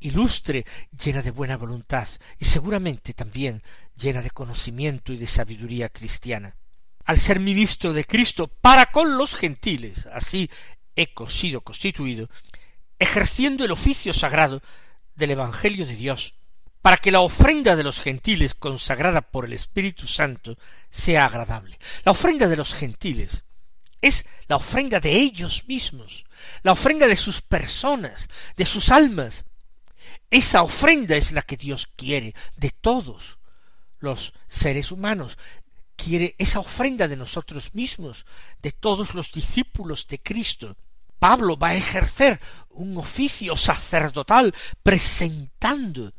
ilustre, 0.00 0.64
llena 0.90 1.20
de 1.22 1.30
buena 1.30 1.56
voluntad 1.56 2.08
y 2.38 2.46
seguramente 2.46 3.12
también 3.12 3.62
llena 3.96 4.22
de 4.22 4.30
conocimiento 4.30 5.12
y 5.12 5.18
de 5.18 5.26
sabiduría 5.26 5.88
cristiana? 5.88 6.56
Al 7.04 7.18
ser 7.18 7.40
ministro 7.40 7.92
de 7.92 8.04
Cristo 8.04 8.48
para 8.48 8.86
con 8.86 9.16
los 9.18 9.34
gentiles, 9.34 10.06
así 10.12 10.50
he 10.96 11.08
sido 11.28 11.62
constituido, 11.62 12.28
ejerciendo 12.98 13.64
el 13.64 13.72
oficio 13.72 14.12
sagrado 14.12 14.62
del 15.14 15.32
Evangelio 15.32 15.86
de 15.86 15.96
Dios, 15.96 16.34
para 16.82 16.96
que 16.96 17.10
la 17.10 17.20
ofrenda 17.20 17.76
de 17.76 17.82
los 17.82 18.00
gentiles 18.00 18.54
consagrada 18.54 19.20
por 19.20 19.44
el 19.44 19.52
Espíritu 19.52 20.06
Santo 20.06 20.56
sea 20.88 21.26
agradable. 21.26 21.78
La 22.04 22.12
ofrenda 22.12 22.48
de 22.48 22.56
los 22.56 22.72
gentiles 22.72 23.44
es 24.00 24.24
la 24.48 24.56
ofrenda 24.56 24.98
de 24.98 25.12
ellos 25.12 25.64
mismos, 25.66 26.24
la 26.62 26.72
ofrenda 26.72 27.06
de 27.06 27.16
sus 27.16 27.42
personas, 27.42 28.28
de 28.56 28.64
sus 28.64 28.90
almas. 28.90 29.44
Esa 30.30 30.62
ofrenda 30.62 31.16
es 31.16 31.32
la 31.32 31.42
que 31.42 31.56
Dios 31.56 31.86
quiere 31.96 32.34
de 32.56 32.70
todos 32.70 33.38
los 33.98 34.32
seres 34.48 34.90
humanos. 34.90 35.36
Quiere 36.02 36.34
esa 36.38 36.60
ofrenda 36.60 37.08
de 37.08 37.16
nosotros 37.16 37.74
mismos, 37.74 38.24
de 38.62 38.72
todos 38.72 39.14
los 39.14 39.32
discípulos 39.32 40.06
de 40.06 40.18
Cristo. 40.18 40.76
Pablo 41.18 41.58
va 41.58 41.68
a 41.68 41.74
ejercer 41.74 42.40
un 42.70 42.96
oficio 42.96 43.54
sacerdotal 43.54 44.54
presentando 44.82 46.12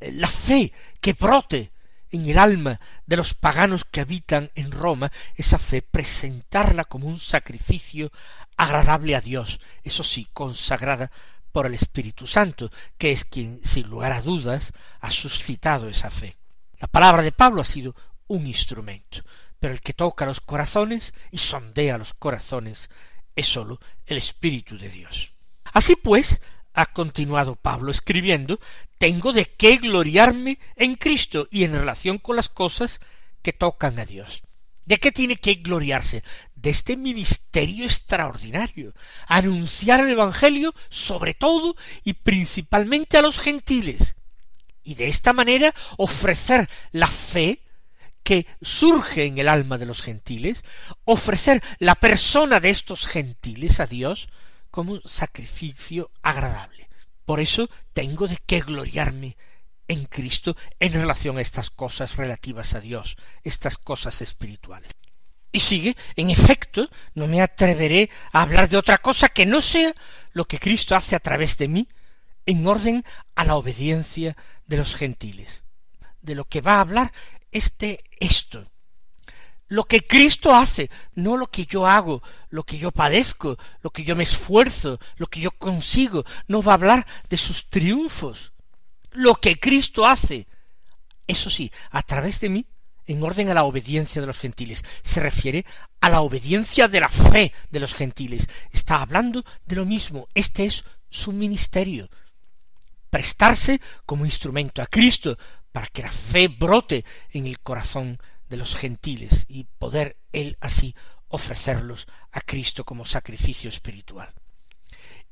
la 0.00 0.28
fe 0.28 0.72
que 1.00 1.14
brote 1.14 1.72
en 2.10 2.28
el 2.28 2.38
alma 2.38 2.78
de 3.06 3.16
los 3.16 3.32
paganos 3.32 3.84
que 3.84 4.02
habitan 4.02 4.50
en 4.54 4.70
Roma, 4.70 5.10
esa 5.34 5.58
fe 5.58 5.80
presentarla 5.80 6.84
como 6.84 7.08
un 7.08 7.18
sacrificio 7.18 8.12
agradable 8.56 9.16
a 9.16 9.20
Dios, 9.20 9.58
eso 9.82 10.04
sí, 10.04 10.28
consagrada 10.32 11.10
por 11.50 11.66
el 11.66 11.74
Espíritu 11.74 12.26
Santo, 12.26 12.70
que 12.98 13.10
es 13.10 13.24
quien, 13.24 13.64
sin 13.64 13.88
lugar 13.88 14.12
a 14.12 14.20
dudas, 14.20 14.72
ha 15.00 15.10
suscitado 15.10 15.88
esa 15.88 16.10
fe. 16.10 16.36
La 16.78 16.88
palabra 16.88 17.22
de 17.22 17.32
Pablo 17.32 17.62
ha 17.62 17.64
sido 17.64 17.96
un 18.26 18.46
instrumento, 18.46 19.24
pero 19.58 19.72
el 19.72 19.80
que 19.80 19.92
toca 19.92 20.26
los 20.26 20.40
corazones 20.40 21.14
y 21.30 21.38
sondea 21.38 21.98
los 21.98 22.14
corazones 22.14 22.90
es 23.36 23.46
sólo 23.46 23.80
el 24.06 24.18
Espíritu 24.18 24.78
de 24.78 24.88
Dios. 24.88 25.32
Así 25.64 25.96
pues, 25.96 26.40
ha 26.72 26.86
continuado 26.86 27.56
Pablo 27.56 27.90
escribiendo, 27.90 28.60
tengo 28.98 29.32
de 29.32 29.46
qué 29.46 29.76
gloriarme 29.78 30.58
en 30.76 30.96
Cristo 30.96 31.48
y 31.50 31.64
en 31.64 31.72
relación 31.72 32.18
con 32.18 32.36
las 32.36 32.48
cosas 32.48 33.00
que 33.42 33.52
tocan 33.52 33.98
a 33.98 34.04
Dios. 34.04 34.42
¿De 34.84 34.98
qué 34.98 35.12
tiene 35.12 35.36
que 35.36 35.54
gloriarse? 35.54 36.22
De 36.54 36.70
este 36.70 36.96
ministerio 36.96 37.84
extraordinario, 37.84 38.92
anunciar 39.28 40.00
el 40.00 40.10
Evangelio 40.10 40.74
sobre 40.90 41.34
todo 41.34 41.76
y 42.04 42.14
principalmente 42.14 43.16
a 43.16 43.22
los 43.22 43.38
gentiles, 43.38 44.16
y 44.82 44.94
de 44.94 45.08
esta 45.08 45.32
manera 45.32 45.74
ofrecer 45.96 46.68
la 46.92 47.08
fe 47.08 47.63
que 48.24 48.46
surge 48.62 49.26
en 49.26 49.38
el 49.38 49.48
alma 49.48 49.78
de 49.78 49.86
los 49.86 50.02
gentiles, 50.02 50.64
ofrecer 51.04 51.62
la 51.78 51.94
persona 51.94 52.58
de 52.58 52.70
estos 52.70 53.06
gentiles 53.06 53.78
a 53.78 53.86
Dios 53.86 54.28
como 54.70 54.94
un 54.94 55.02
sacrificio 55.04 56.10
agradable. 56.22 56.88
Por 57.24 57.38
eso 57.38 57.70
tengo 57.92 58.26
de 58.26 58.38
qué 58.44 58.60
gloriarme 58.60 59.36
en 59.86 60.06
Cristo 60.06 60.56
en 60.80 60.92
relación 60.92 61.38
a 61.38 61.42
estas 61.42 61.70
cosas 61.70 62.16
relativas 62.16 62.74
a 62.74 62.80
Dios, 62.80 63.16
estas 63.44 63.78
cosas 63.78 64.22
espirituales. 64.22 64.90
Y 65.52 65.60
sigue, 65.60 65.94
en 66.16 66.30
efecto, 66.30 66.88
no 67.14 67.28
me 67.28 67.40
atreveré 67.40 68.10
a 68.32 68.42
hablar 68.42 68.68
de 68.68 68.76
otra 68.76 68.98
cosa 68.98 69.28
que 69.28 69.46
no 69.46 69.60
sea 69.60 69.94
lo 70.32 70.46
que 70.46 70.58
Cristo 70.58 70.96
hace 70.96 71.14
a 71.14 71.20
través 71.20 71.56
de 71.58 71.68
mí, 71.68 71.88
en 72.46 72.66
orden 72.66 73.04
a 73.34 73.44
la 73.44 73.54
obediencia 73.54 74.36
de 74.66 74.78
los 74.78 74.96
gentiles. 74.96 75.62
De 76.22 76.34
lo 76.34 76.46
que 76.46 76.60
va 76.60 76.76
a 76.76 76.80
hablar 76.80 77.12
este 77.54 78.04
esto. 78.20 78.70
Lo 79.68 79.84
que 79.84 80.06
Cristo 80.06 80.54
hace, 80.54 80.90
no 81.14 81.38
lo 81.38 81.46
que 81.46 81.64
yo 81.64 81.86
hago, 81.86 82.22
lo 82.50 82.64
que 82.64 82.76
yo 82.76 82.90
padezco, 82.90 83.56
lo 83.80 83.90
que 83.90 84.04
yo 84.04 84.14
me 84.14 84.24
esfuerzo, 84.24 85.00
lo 85.16 85.26
que 85.26 85.40
yo 85.40 85.50
consigo, 85.52 86.24
no 86.46 86.62
va 86.62 86.72
a 86.72 86.74
hablar 86.74 87.06
de 87.30 87.38
sus 87.38 87.70
triunfos. 87.70 88.52
Lo 89.12 89.36
que 89.36 89.58
Cristo 89.58 90.06
hace, 90.06 90.46
eso 91.26 91.48
sí, 91.48 91.72
a 91.90 92.02
través 92.02 92.40
de 92.40 92.50
mí, 92.50 92.66
en 93.06 93.22
orden 93.22 93.48
a 93.50 93.54
la 93.54 93.64
obediencia 93.64 94.20
de 94.20 94.26
los 94.26 94.38
gentiles. 94.38 94.84
Se 95.02 95.20
refiere 95.20 95.64
a 96.00 96.10
la 96.10 96.20
obediencia 96.20 96.88
de 96.88 97.00
la 97.00 97.08
fe 97.08 97.52
de 97.70 97.80
los 97.80 97.94
gentiles. 97.94 98.48
Está 98.70 99.00
hablando 99.00 99.44
de 99.66 99.76
lo 99.76 99.86
mismo. 99.86 100.28
Este 100.34 100.66
es 100.66 100.84
su 101.08 101.32
ministerio. 101.32 102.10
Prestarse 103.10 103.80
como 104.04 104.24
instrumento 104.24 104.82
a 104.82 104.86
Cristo 104.86 105.38
para 105.74 105.88
que 105.88 106.02
la 106.02 106.12
fe 106.12 106.46
brote 106.46 107.04
en 107.32 107.48
el 107.48 107.58
corazón 107.58 108.20
de 108.48 108.56
los 108.56 108.76
gentiles 108.76 109.44
y 109.48 109.64
poder 109.64 110.16
él 110.32 110.56
así 110.60 110.94
ofrecerlos 111.26 112.06
a 112.30 112.42
Cristo 112.42 112.84
como 112.84 113.04
sacrificio 113.04 113.70
espiritual. 113.70 114.32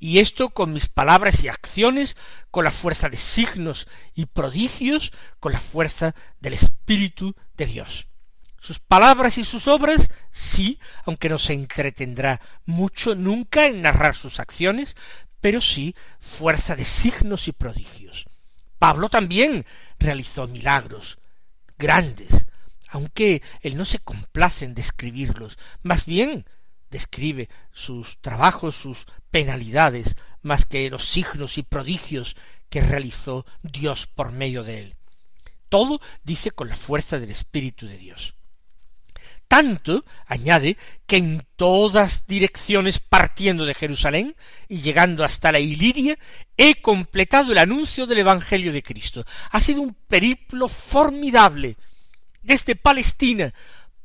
Y 0.00 0.18
esto 0.18 0.50
con 0.50 0.72
mis 0.72 0.88
palabras 0.88 1.44
y 1.44 1.48
acciones, 1.48 2.16
con 2.50 2.64
la 2.64 2.72
fuerza 2.72 3.08
de 3.08 3.18
signos 3.18 3.86
y 4.14 4.26
prodigios, 4.26 5.12
con 5.38 5.52
la 5.52 5.60
fuerza 5.60 6.12
del 6.40 6.54
Espíritu 6.54 7.36
de 7.56 7.66
Dios. 7.66 8.08
Sus 8.58 8.80
palabras 8.80 9.38
y 9.38 9.44
sus 9.44 9.68
obras, 9.68 10.08
sí, 10.32 10.80
aunque 11.04 11.28
no 11.28 11.38
se 11.38 11.52
entretendrá 11.52 12.40
mucho 12.64 13.14
nunca 13.14 13.66
en 13.66 13.82
narrar 13.82 14.16
sus 14.16 14.40
acciones, 14.40 14.96
pero 15.40 15.60
sí 15.60 15.94
fuerza 16.18 16.74
de 16.74 16.84
signos 16.84 17.46
y 17.46 17.52
prodigios. 17.52 18.26
Pablo 18.82 19.08
también 19.08 19.64
realizó 20.00 20.48
milagros 20.48 21.18
grandes, 21.78 22.46
aunque 22.88 23.40
él 23.60 23.76
no 23.76 23.84
se 23.84 24.00
complace 24.00 24.64
en 24.64 24.74
describirlos, 24.74 25.56
más 25.82 26.04
bien 26.04 26.46
describe 26.90 27.48
sus 27.70 28.18
trabajos, 28.20 28.74
sus 28.74 29.06
penalidades, 29.30 30.16
más 30.42 30.66
que 30.66 30.90
los 30.90 31.04
signos 31.04 31.58
y 31.58 31.62
prodigios 31.62 32.34
que 32.70 32.80
realizó 32.80 33.46
Dios 33.62 34.08
por 34.08 34.32
medio 34.32 34.64
de 34.64 34.80
él. 34.80 34.96
Todo 35.68 36.00
dice 36.24 36.50
con 36.50 36.68
la 36.68 36.76
fuerza 36.76 37.20
del 37.20 37.30
Espíritu 37.30 37.86
de 37.86 37.98
Dios. 37.98 38.34
Tanto, 39.52 40.06
añade, 40.28 40.78
que 41.06 41.18
en 41.18 41.46
todas 41.56 42.26
direcciones 42.26 43.00
partiendo 43.00 43.66
de 43.66 43.74
Jerusalén 43.74 44.34
y 44.66 44.80
llegando 44.80 45.24
hasta 45.24 45.52
la 45.52 45.60
Iliria, 45.60 46.18
he 46.56 46.80
completado 46.80 47.52
el 47.52 47.58
anuncio 47.58 48.06
del 48.06 48.20
Evangelio 48.20 48.72
de 48.72 48.82
Cristo. 48.82 49.26
Ha 49.50 49.60
sido 49.60 49.82
un 49.82 49.92
periplo 50.08 50.68
formidable, 50.68 51.76
desde 52.42 52.76
Palestina, 52.76 53.52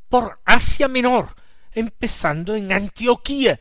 por 0.09 0.37
Asia 0.43 0.89
Menor, 0.89 1.33
empezando 1.71 2.53
en 2.53 2.73
Antioquía 2.73 3.57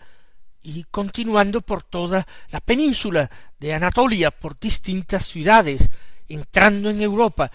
y 0.65 0.87
continuando 0.91 1.61
por 1.61 1.85
toda 1.85 2.27
la 2.51 2.59
península 2.59 3.31
de 3.61 3.75
Anatolia, 3.75 4.33
por 4.33 4.59
distintas 4.59 5.25
ciudades, 5.25 5.89
entrando 6.29 6.91
en 6.91 7.01
Europa, 7.01 7.49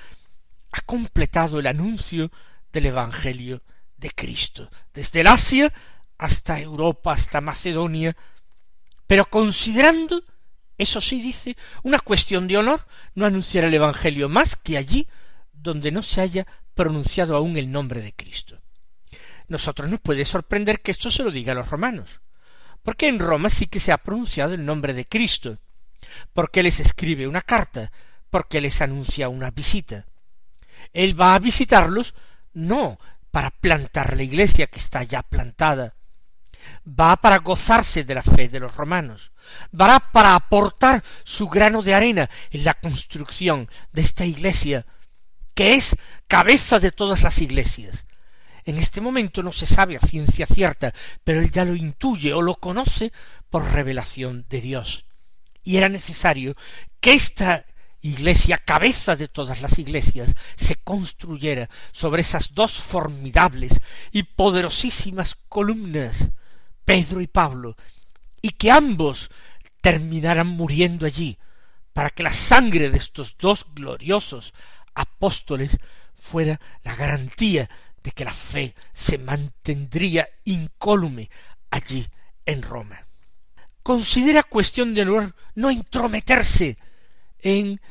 ha 0.72 0.82
completado 0.84 1.60
el 1.60 1.68
anuncio 1.68 2.32
del 2.72 2.86
Evangelio 2.86 3.62
de 4.02 4.10
Cristo, 4.10 4.70
desde 4.94 5.22
el 5.22 5.28
Asia 5.28 5.72
hasta 6.18 6.60
Europa, 6.60 7.14
hasta 7.14 7.40
Macedonia, 7.40 8.18
pero 9.08 9.26
considerando, 9.26 10.24
eso 10.78 11.00
sí 11.00 11.22
dice, 11.22 11.56
una 11.84 12.00
cuestión 12.00 12.48
de 12.48 12.58
honor, 12.58 12.86
no 13.14 13.26
anunciar 13.26 13.64
el 13.64 13.74
Evangelio 13.74 14.28
más 14.28 14.56
que 14.56 14.78
allí 14.78 15.08
donde 15.54 15.92
no 15.92 16.02
se 16.02 16.20
haya 16.20 16.48
pronunciado 16.74 17.36
aún 17.36 17.58
el 17.58 17.72
nombre 17.72 18.02
de 18.02 18.14
Cristo. 18.14 18.60
Nosotros 19.48 19.90
nos 19.90 20.00
puede 20.00 20.26
sorprender 20.26 20.82
que 20.82 20.92
esto 20.92 21.12
se 21.12 21.24
lo 21.24 21.30
diga 21.30 21.52
a 21.52 21.56
los 21.56 21.70
romanos, 21.70 22.22
porque 22.82 23.08
en 23.08 23.20
Roma 23.20 23.50
sí 23.50 23.68
que 23.68 23.80
se 23.80 23.92
ha 23.92 24.00
pronunciado 24.00 24.56
el 24.56 24.66
nombre 24.66 24.94
de 24.94 25.08
Cristo, 25.08 25.60
porque 26.34 26.64
les 26.64 26.80
escribe 26.80 27.28
una 27.28 27.42
carta, 27.42 27.92
porque 28.32 28.62
les 28.62 28.82
anuncia 28.82 29.30
una 29.30 29.52
visita. 29.52 30.06
Él 30.92 31.20
va 31.20 31.36
a 31.36 31.40
visitarlos 31.40 32.16
no 32.54 32.98
para 33.32 33.50
plantar 33.50 34.16
la 34.16 34.24
iglesia 34.24 34.68
que 34.68 34.80
está 34.80 35.04
ya 35.04 35.24
plantada, 35.24 35.96
va 36.88 37.16
para 37.18 37.38
gozarse 37.38 38.04
de 38.04 38.16
la 38.16 38.24
fe 38.24 38.50
de 38.50 38.60
los 38.60 38.76
romanos, 38.76 39.32
va 39.74 40.00
para 40.12 40.36
aportar 40.36 41.04
su 41.24 41.48
grano 41.48 41.82
de 41.82 41.94
arena 41.94 42.30
en 42.52 42.64
la 42.64 42.74
construcción 42.74 43.70
de 43.92 44.02
esta 44.02 44.26
iglesia, 44.26 44.86
que 45.54 45.76
es 45.76 45.96
cabeza 46.28 46.80
de 46.80 46.92
todas 46.92 47.24
las 47.24 47.42
iglesias. 47.42 48.06
En 48.64 48.78
este 48.78 49.02
momento 49.02 49.42
no 49.42 49.52
se 49.52 49.66
sabe 49.66 49.98
a 49.98 50.02
ciencia 50.02 50.46
cierta, 50.46 50.94
pero 51.24 51.40
él 51.40 51.50
ya 51.50 51.66
lo 51.66 51.76
intuye 51.76 52.34
o 52.34 52.42
lo 52.42 52.56
conoce 52.56 53.12
por 53.50 53.72
revelación 53.72 54.46
de 54.50 54.62
Dios. 54.62 55.06
Y 55.64 55.78
era 55.78 55.90
necesario 55.90 56.56
que 57.00 57.14
esta 57.14 57.66
iglesia, 58.02 58.58
cabeza 58.58 59.16
de 59.16 59.28
todas 59.28 59.62
las 59.62 59.78
iglesias, 59.80 60.36
se 60.56 60.76
construyera 60.78 61.70
sobre 61.92 62.22
esas 62.22 62.54
dos 62.54 62.74
formidables 62.74 63.74
y 64.12 64.24
poderosísimas 64.24 65.36
columnas, 65.48 66.32
Pedro 66.84 67.22
y 67.22 67.28
Pablo, 67.28 67.76
y 68.42 68.52
que 68.52 68.72
ambos 68.72 69.30
terminaran 69.82 70.48
muriendo 70.48 71.06
allí, 71.06 71.38
para 71.94 72.10
que 72.10 72.24
la 72.24 72.34
sangre 72.34 72.90
de 72.90 72.98
estos 72.98 73.36
dos 73.38 73.66
gloriosos 73.74 74.54
apóstoles 74.94 75.78
fuera 76.16 76.60
la 76.84 76.96
garantía 76.96 77.70
de 78.04 78.12
que 78.12 78.26
la 78.26 78.34
fe 78.34 78.76
se 78.94 79.18
mantendría 79.18 80.28
incólume 80.44 81.30
allí 81.70 82.08
en 82.46 82.62
Roma. 82.62 83.06
Considera 83.84 84.44
cuestión 84.44 84.94
de 84.94 85.02
honor 85.02 85.36
no 85.56 85.70
entrometerse 85.70 86.78
en 87.42 87.82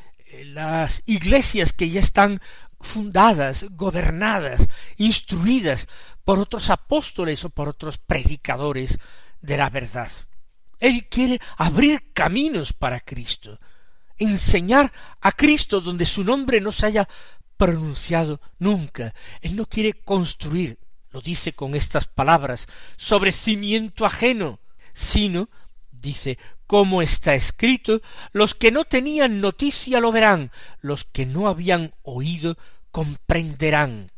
las 0.45 1.03
iglesias 1.05 1.73
que 1.73 1.89
ya 1.89 1.99
están 1.99 2.41
fundadas, 2.79 3.65
gobernadas, 3.71 4.67
instruidas 4.97 5.87
por 6.23 6.39
otros 6.39 6.69
apóstoles 6.69 7.45
o 7.45 7.49
por 7.49 7.69
otros 7.69 7.97
predicadores 7.97 8.99
de 9.41 9.57
la 9.57 9.69
verdad. 9.69 10.11
Él 10.79 11.07
quiere 11.07 11.39
abrir 11.57 12.11
caminos 12.13 12.73
para 12.73 12.99
Cristo, 12.99 13.59
enseñar 14.17 14.91
a 15.19 15.31
Cristo 15.31 15.79
donde 15.81 16.05
su 16.05 16.23
nombre 16.23 16.59
no 16.59 16.71
se 16.71 16.87
haya 16.87 17.07
pronunciado 17.57 18.41
nunca. 18.57 19.13
Él 19.41 19.55
no 19.55 19.67
quiere 19.67 19.93
construir, 19.93 20.79
lo 21.11 21.21
dice 21.21 21.53
con 21.53 21.75
estas 21.75 22.07
palabras, 22.07 22.67
sobre 22.97 23.31
cimiento 23.31 24.05
ajeno, 24.05 24.59
sino, 24.93 25.49
dice, 26.01 26.37
como 26.67 27.01
está 27.01 27.35
escrito, 27.35 28.01
los 28.31 28.55
que 28.55 28.71
no 28.71 28.85
tenían 28.85 29.41
noticia 29.41 29.99
lo 29.99 30.11
verán, 30.11 30.51
los 30.81 31.03
que 31.03 31.25
no 31.25 31.47
habían 31.47 31.93
oído 32.01 32.57
comprenderán. 32.91 34.11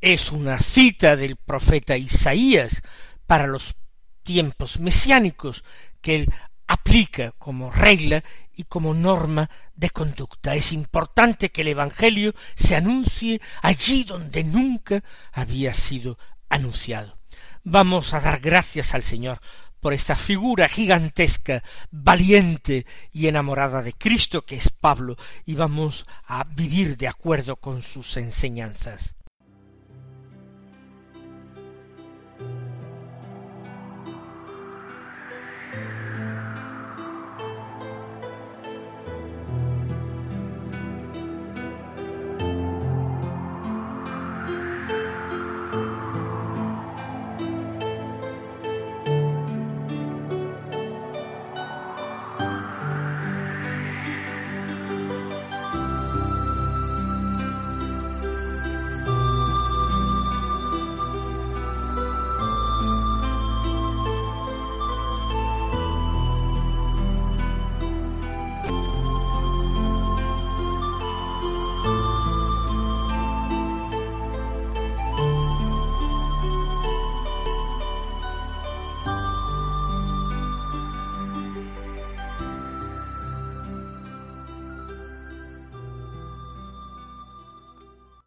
Es 0.00 0.30
una 0.30 0.58
cita 0.58 1.16
del 1.16 1.36
profeta 1.36 1.96
Isaías 1.96 2.82
para 3.26 3.46
los 3.46 3.76
tiempos 4.22 4.78
mesiánicos 4.78 5.64
que 6.00 6.16
él 6.16 6.28
aplica 6.66 7.32
como 7.38 7.70
regla 7.70 8.24
y 8.54 8.64
como 8.64 8.94
norma 8.94 9.50
de 9.74 9.90
conducta. 9.90 10.54
Es 10.54 10.72
importante 10.72 11.50
que 11.50 11.62
el 11.62 11.68
Evangelio 11.68 12.34
se 12.54 12.76
anuncie 12.76 13.40
allí 13.62 14.04
donde 14.04 14.44
nunca 14.44 15.02
había 15.32 15.74
sido 15.74 16.18
anunciado. 16.48 17.18
Vamos 17.64 18.14
a 18.14 18.20
dar 18.20 18.40
gracias 18.40 18.94
al 18.94 19.02
Señor 19.02 19.40
por 19.86 19.94
esta 19.94 20.16
figura 20.16 20.68
gigantesca, 20.68 21.62
valiente 21.92 22.86
y 23.12 23.28
enamorada 23.28 23.82
de 23.82 23.92
Cristo 23.92 24.44
que 24.44 24.56
es 24.56 24.68
Pablo, 24.68 25.16
y 25.44 25.54
vamos 25.54 26.06
a 26.26 26.42
vivir 26.42 26.96
de 26.96 27.06
acuerdo 27.06 27.54
con 27.54 27.82
sus 27.82 28.16
enseñanzas. 28.16 29.15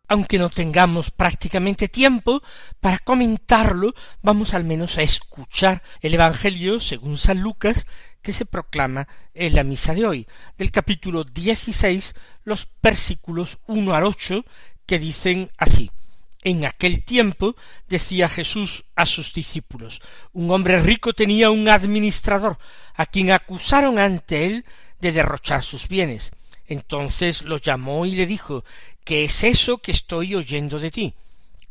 Aunque 0.09 0.39
no 0.39 0.49
tengamos 0.49 1.11
prácticamente 1.11 1.87
tiempo 1.87 2.41
para 2.79 2.99
comentarlo, 2.99 3.93
vamos 4.21 4.53
al 4.53 4.63
menos 4.63 4.97
a 4.97 5.03
escuchar 5.03 5.81
el 6.01 6.15
Evangelio 6.15 6.79
según 6.79 7.17
San 7.17 7.39
Lucas 7.39 7.85
que 8.21 8.33
se 8.33 8.45
proclama 8.45 9.07
en 9.33 9.55
la 9.55 9.63
misa 9.63 9.93
de 9.93 10.05
hoy, 10.05 10.27
del 10.57 10.71
capítulo 10.71 11.23
dieciséis, 11.23 12.15
los 12.43 12.67
versículos 12.81 13.59
uno 13.67 13.93
al 13.93 14.03
ocho, 14.03 14.43
que 14.85 14.99
dicen 14.99 15.51
así 15.57 15.91
en 16.41 16.65
aquel 16.65 17.03
tiempo 17.03 17.55
decía 17.87 18.29
Jesús 18.29 18.85
a 18.95 19.05
sus 19.05 19.33
discípulos 19.33 20.01
un 20.31 20.49
hombre 20.51 20.79
rico 20.79 21.11
tenía 21.11 21.51
un 21.51 21.67
administrador 21.67 22.57
a 22.95 23.05
quien 23.05 23.31
acusaron 23.31 23.99
ante 23.99 24.45
él 24.45 24.65
de 24.99 25.11
derrochar 25.11 25.63
sus 25.63 25.87
bienes. 25.87 26.31
Entonces 26.69 27.41
lo 27.41 27.57
llamó 27.57 28.05
y 28.05 28.13
le 28.13 28.25
dijo 28.25 28.63
¿Qué 29.03 29.25
es 29.25 29.43
eso 29.43 29.79
que 29.79 29.91
estoy 29.91 30.35
oyendo 30.35 30.79
de 30.79 30.91
ti? 30.91 31.13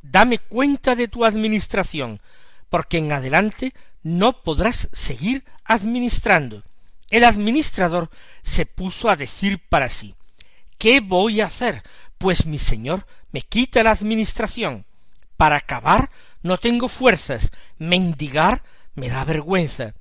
Dame 0.03 0.39
cuenta 0.39 0.95
de 0.97 1.09
tu 1.09 1.25
administración, 1.25 2.21
porque 2.69 2.99
en 2.99 3.13
adelante 3.13 3.73
no 4.03 4.43
podrás 4.43 4.89
seguir 4.93 5.45
administrando. 5.65 6.65
El 7.11 7.25
administrador 7.25 8.11
se 8.43 8.67
puso 8.67 9.09
a 9.09 9.17
decir 9.17 9.61
para 9.69 9.89
sí 9.89 10.15
¿Qué 10.79 11.01
voy 11.01 11.41
a 11.41 11.47
hacer? 11.47 11.83
Pues 12.19 12.45
mi 12.45 12.59
señor 12.59 13.07
me 13.31 13.43
quita 13.43 13.83
la 13.83 13.93
administración. 13.93 14.85
Para 15.37 15.57
acabar 15.57 16.11
no 16.43 16.59
tengo 16.59 16.89
fuerzas, 16.89 17.53
mendigar 17.79 18.65
me 18.95 19.09
da 19.09 19.25
vergüenza. 19.25 19.95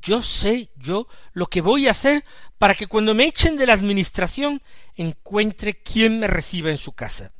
Yo 0.00 0.22
sé 0.22 0.70
yo 0.76 1.08
lo 1.32 1.46
que 1.46 1.60
voy 1.60 1.88
a 1.88 1.90
hacer 1.90 2.24
para 2.64 2.74
que 2.74 2.86
cuando 2.86 3.12
me 3.12 3.26
echen 3.26 3.58
de 3.58 3.66
la 3.66 3.74
administración 3.74 4.62
encuentre 4.96 5.82
quien 5.82 6.18
me 6.18 6.26
reciba 6.26 6.70
en 6.70 6.78
su 6.78 6.92
casa. 6.92 7.30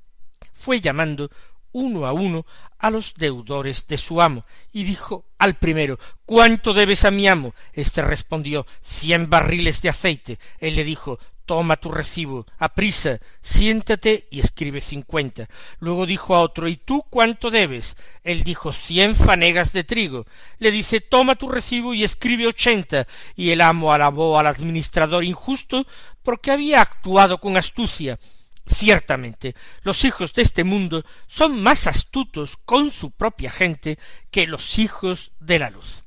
Fue 0.52 0.82
llamando 0.82 1.30
uno 1.72 2.04
a 2.04 2.12
uno 2.12 2.44
a 2.78 2.90
los 2.90 3.14
deudores 3.14 3.86
de 3.88 3.96
su 3.96 4.20
amo, 4.20 4.44
y 4.70 4.84
dijo 4.84 5.24
al 5.38 5.54
primero 5.54 5.98
¿Cuánto 6.26 6.74
debes 6.74 7.06
a 7.06 7.10
mi 7.10 7.26
amo? 7.26 7.54
Este 7.72 8.02
respondió 8.02 8.66
cien 8.82 9.30
barriles 9.30 9.80
de 9.80 9.88
aceite. 9.88 10.38
Él 10.58 10.76
le 10.76 10.84
dijo 10.84 11.18
Toma 11.46 11.76
tu 11.76 11.90
recibo, 11.90 12.46
aprisa, 12.58 13.18
siéntate 13.42 14.28
y 14.30 14.40
escribe 14.40 14.80
cincuenta. 14.80 15.46
Luego 15.78 16.06
dijo 16.06 16.34
a 16.34 16.40
otro, 16.40 16.68
¿y 16.68 16.76
tú 16.76 17.04
cuánto 17.10 17.50
debes? 17.50 17.96
Él 18.22 18.44
dijo, 18.44 18.72
cien 18.72 19.14
fanegas 19.14 19.74
de 19.74 19.84
trigo. 19.84 20.24
Le 20.58 20.70
dice, 20.70 21.02
toma 21.02 21.34
tu 21.34 21.50
recibo 21.50 21.92
y 21.92 22.02
escribe 22.02 22.46
ochenta. 22.46 23.06
Y 23.36 23.50
el 23.50 23.60
amo 23.60 23.92
alabó 23.92 24.38
al 24.38 24.46
administrador 24.46 25.22
injusto 25.22 25.86
porque 26.22 26.50
había 26.50 26.80
actuado 26.80 27.38
con 27.38 27.58
astucia. 27.58 28.18
Ciertamente, 28.66 29.54
los 29.82 30.06
hijos 30.06 30.32
de 30.32 30.40
este 30.40 30.64
mundo 30.64 31.04
son 31.26 31.62
más 31.62 31.86
astutos 31.86 32.56
con 32.64 32.90
su 32.90 33.10
propia 33.10 33.50
gente 33.50 33.98
que 34.30 34.46
los 34.46 34.78
hijos 34.78 35.32
de 35.40 35.58
la 35.58 35.68
luz. 35.68 36.03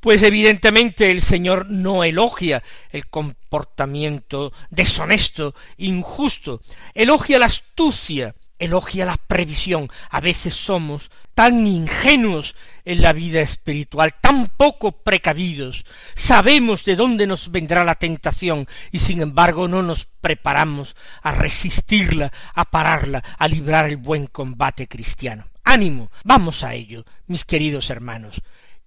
Pues 0.00 0.22
evidentemente 0.22 1.10
el 1.10 1.22
Señor 1.22 1.66
no 1.68 2.04
elogia 2.04 2.62
el 2.90 3.08
comportamiento 3.08 4.52
deshonesto, 4.70 5.56
injusto, 5.76 6.62
elogia 6.94 7.40
la 7.40 7.46
astucia, 7.46 8.36
elogia 8.60 9.04
la 9.04 9.16
previsión. 9.16 9.88
A 10.10 10.20
veces 10.20 10.54
somos 10.54 11.10
tan 11.34 11.66
ingenuos 11.66 12.54
en 12.84 13.02
la 13.02 13.12
vida 13.12 13.40
espiritual, 13.40 14.14
tan 14.20 14.46
poco 14.56 14.92
precavidos, 15.02 15.84
sabemos 16.14 16.84
de 16.84 16.96
dónde 16.96 17.26
nos 17.26 17.50
vendrá 17.50 17.84
la 17.84 17.94
tentación 17.94 18.66
y 18.90 18.98
sin 18.98 19.20
embargo 19.20 19.68
no 19.68 19.82
nos 19.82 20.06
preparamos 20.20 20.96
a 21.22 21.32
resistirla, 21.32 22.32
a 22.54 22.64
pararla, 22.64 23.22
a 23.38 23.48
librar 23.48 23.88
el 23.88 23.96
buen 23.96 24.26
combate 24.26 24.88
cristiano. 24.88 25.48
Ánimo, 25.64 26.10
vamos 26.24 26.64
a 26.64 26.74
ello, 26.74 27.04
mis 27.26 27.44
queridos 27.44 27.90
hermanos. 27.90 28.42